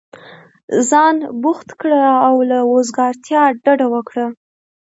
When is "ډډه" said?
3.63-3.87